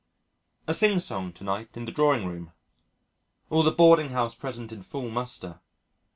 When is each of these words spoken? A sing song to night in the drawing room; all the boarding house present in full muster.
A 0.65 0.73
sing 0.73 0.97
song 0.97 1.31
to 1.33 1.43
night 1.43 1.77
in 1.77 1.85
the 1.85 1.91
drawing 1.91 2.25
room; 2.25 2.53
all 3.51 3.61
the 3.61 3.69
boarding 3.69 4.09
house 4.09 4.33
present 4.33 4.71
in 4.71 4.81
full 4.81 5.11
muster. 5.11 5.59